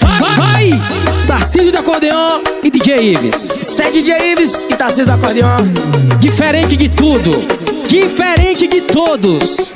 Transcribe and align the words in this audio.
Vai, 0.00 0.36
vai! 0.36 0.70
Tarcísio 1.26 1.72
do 1.72 1.78
acordeão 1.78 2.42
e 2.62 2.70
DJ 2.70 3.12
Ives. 3.12 3.56
Isso 3.58 3.82
é 3.82 3.90
DJ 3.90 4.32
Ives 4.32 4.66
e 4.68 4.76
Tarcísio 4.76 5.06
do 5.06 5.12
acordeão. 5.12 5.56
Diferente 6.20 6.76
de 6.76 6.88
tudo. 6.88 7.30
Diferente 7.88 8.66
de 8.66 8.80
todos. 8.82 9.72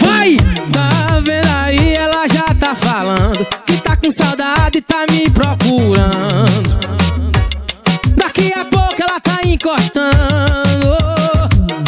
Vai! 0.00 0.36
Tá 0.72 1.20
vendo 1.22 1.48
aí, 1.54 1.94
ela 1.94 2.26
já 2.28 2.54
tá 2.54 2.74
falando. 2.74 3.44
Que 3.66 3.76
tá 3.82 3.96
com 3.96 4.10
saudade 4.10 4.78
e 4.78 4.80
tá 4.80 5.04
me 5.10 5.28
procurando. 5.30 6.78
Daqui 8.16 8.52
a 8.54 8.64
pouco 8.64 9.02
ela 9.02 9.20
tá 9.20 9.38
encostando. 9.44 10.96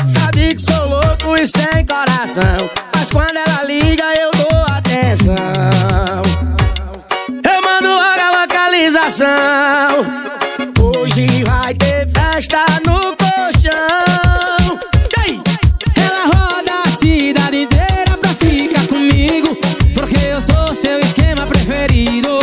Sabe 0.07 0.55
que 0.55 0.63
sou 0.63 0.89
louco 0.89 1.37
e 1.37 1.47
sem 1.47 1.87
coração. 1.87 2.71
Mas 2.95 3.11
quando 3.11 3.37
ela 3.37 3.50
coração. 9.21 10.07
Hoje 10.81 11.45
vai 11.45 11.75
ter 11.75 12.09
festa 12.09 12.65
no 12.87 13.15
colchão. 13.17 14.79
Ela 15.95 16.25
roda 16.25 16.73
a 16.87 16.91
cidade 16.91 17.59
inteira 17.59 18.17
pra 18.19 18.31
ficar 18.31 18.87
comigo. 18.89 19.57
Porque 19.95 20.17
eu 20.27 20.41
sou 20.41 20.75
seu 20.75 21.01
esquema 21.01 21.47
preferido. 21.47 22.41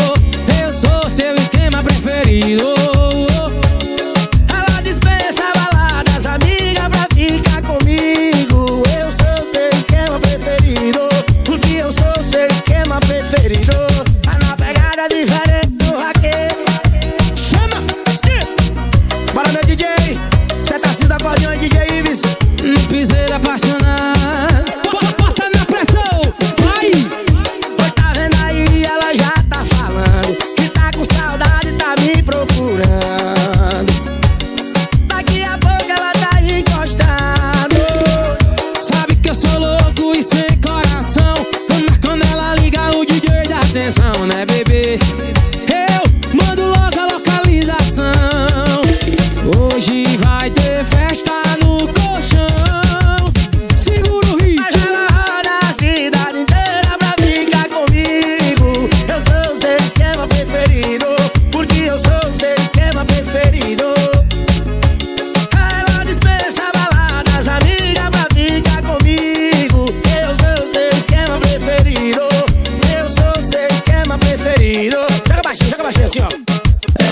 Eu 0.63 0.73
sou 0.73 1.09
seu 1.09 1.35
esquema 1.35 1.83
preferido. 1.83 2.76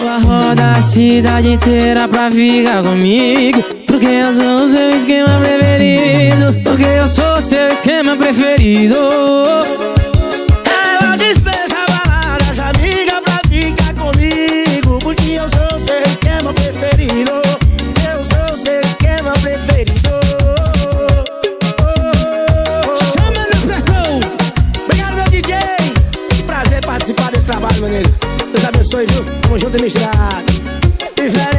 Ela 0.05 0.19
roda 0.19 0.71
a 0.73 0.81
cidade 0.83 1.53
inteira 1.53 2.07
pra 2.07 2.29
ficar 2.29 2.83
comigo. 2.83 3.63
Porque 3.87 4.05
eu 4.05 4.31
sou 4.31 4.69
seu 4.69 4.91
esquema 4.91 5.39
preferido. 5.39 6.61
Porque 6.63 6.83
eu 6.83 7.07
sou 7.07 7.41
seu 7.41 7.69
esquema 7.69 8.15
preferido. 8.15 8.95
Ela 11.01 11.15
dispensa 11.17 11.83
baladas, 11.87 12.59
amiga 12.59 13.19
pra 13.19 13.41
ficar 13.49 13.95
comigo. 13.95 14.99
Porque 14.99 15.31
eu 15.31 15.49
sou 15.49 15.79
seu 15.79 15.99
esquema 16.03 16.53
preferido. 16.53 17.41
Eu 18.07 18.23
sou 18.23 18.55
seu 18.55 18.79
esquema 18.81 19.31
preferido. 19.41 20.11
Chama 23.17 23.47
na 23.51 23.59
pressão. 23.65 24.19
Obrigado 24.83 25.15
meu 25.15 25.25
DJ 25.31 25.57
prazer 26.45 26.85
participar 26.85 27.31
desse 27.31 27.45
trabalho, 27.47 27.81
maneiro 27.81 28.24
Deus 28.55 28.67
abençoe, 28.69 29.05
viu? 29.07 29.25
Tamo 29.41 29.59
junto 29.59 29.77
e 29.77 29.81
misturado. 29.81 30.53
E 31.17 31.27
velho 31.27 31.54